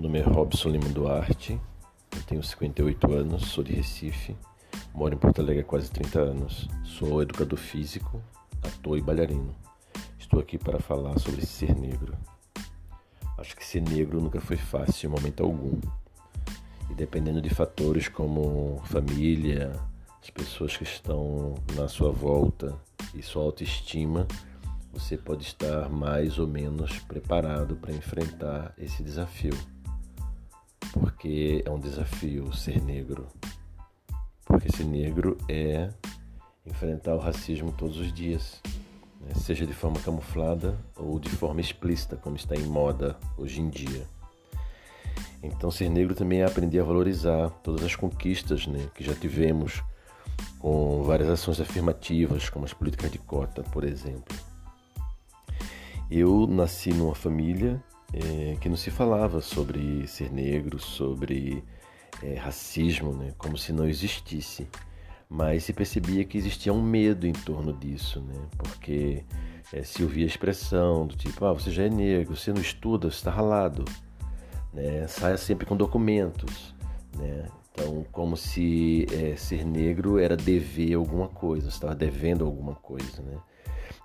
[0.00, 1.60] nome é Robson Lima Duarte,
[2.16, 4.36] eu tenho 58 anos, sou de Recife,
[4.92, 8.20] moro em Porto Alegre há quase 30 anos, sou educador físico,
[8.60, 9.54] ator e bailarino.
[10.18, 12.12] Estou aqui para falar sobre ser negro.
[13.38, 15.78] Acho que ser negro nunca foi fácil em momento algum.
[16.90, 19.72] E dependendo de fatores como família,
[20.20, 22.74] as pessoas que estão na sua volta
[23.14, 24.26] e sua autoestima,
[24.92, 29.54] você pode estar mais ou menos preparado para enfrentar esse desafio.
[30.94, 33.26] Porque é um desafio ser negro.
[34.44, 35.90] Porque ser negro é
[36.64, 38.62] enfrentar o racismo todos os dias,
[39.20, 39.34] né?
[39.34, 44.06] seja de forma camuflada ou de forma explícita, como está em moda hoje em dia.
[45.42, 49.82] Então, ser negro também é aprender a valorizar todas as conquistas né, que já tivemos
[50.60, 54.34] com várias ações afirmativas, como as políticas de cota, por exemplo.
[56.08, 57.82] Eu nasci numa família
[58.22, 61.64] é, que não se falava sobre ser negro, sobre
[62.22, 64.68] é, racismo, né, como se não existisse.
[65.28, 69.24] Mas se percebia que existia um medo em torno disso, né, porque
[69.72, 73.10] é, se ouvia a expressão do tipo: ah, você já é negro, você não estuda,
[73.10, 73.84] você está ralado.
[74.72, 76.74] Né, saia sempre com documentos.
[77.16, 83.20] Né, então, como se é, ser negro era dever alguma coisa, estava devendo alguma coisa,
[83.20, 83.36] né?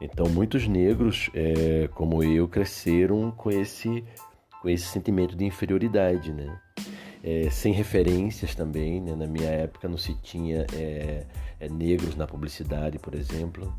[0.01, 4.03] Então, muitos negros, é, como eu, cresceram com esse,
[4.61, 6.59] com esse sentimento de inferioridade, né?
[7.21, 9.15] É, sem referências também, né?
[9.15, 11.25] Na minha época não se tinha é,
[11.59, 13.73] é negros na publicidade, por exemplo.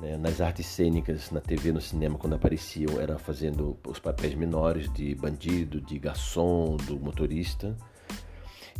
[0.00, 0.16] Né?
[0.16, 5.14] Nas artes cênicas, na TV, no cinema, quando apareciam, era fazendo os papéis menores de
[5.14, 7.76] bandido, de garçom, do motorista.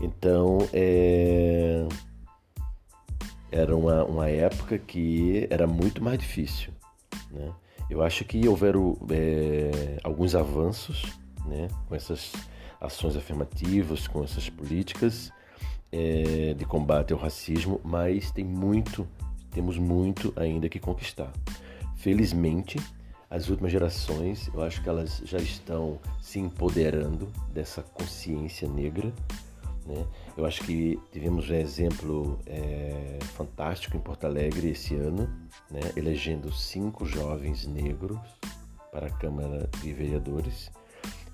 [0.01, 1.87] Então, é
[3.57, 6.73] era uma, uma época que era muito mais difícil.
[7.31, 7.51] Né?
[7.89, 11.05] Eu acho que houveram é, alguns avanços
[11.47, 12.33] né, com essas
[12.79, 15.33] ações afirmativas, com essas políticas
[15.91, 19.09] é, de combate ao racismo, mas tem muito,
[19.51, 21.33] temos muito ainda que conquistar.
[21.97, 22.79] Felizmente,
[23.31, 29.13] as últimas gerações, eu acho que elas já estão se empoderando dessa consciência negra
[29.87, 30.07] né?
[30.37, 35.29] Eu acho que tivemos um exemplo é, fantástico em Porto Alegre esse ano,
[35.71, 35.81] né?
[35.97, 38.19] elegendo cinco jovens negros
[38.91, 40.71] para a Câmara de Vereadores.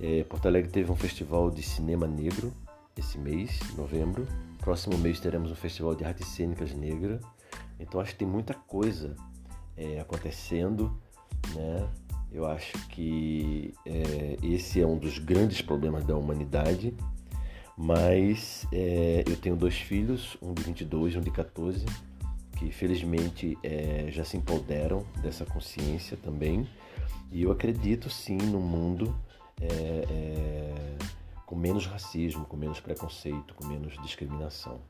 [0.01, 2.53] É, Porto Alegre teve um festival de cinema negro
[2.97, 4.27] esse mês, novembro.
[4.59, 7.21] Próximo mês teremos um festival de artes cênicas negra.
[7.81, 9.17] Então acho que tem muita coisa
[9.77, 10.97] é, acontecendo,
[11.55, 11.89] né?
[12.31, 16.95] Eu acho que é, esse é um dos grandes problemas da humanidade
[17.83, 21.85] mas é, eu tenho dois filhos, um de 22 e um de 14,
[22.57, 26.65] que felizmente é, já se empoderam dessa consciência também.
[27.33, 29.13] E eu acredito sim no mundo
[29.61, 29.67] é,
[30.09, 30.97] é
[31.45, 34.81] com menos racismo, com menos preconceito, com menos discriminação.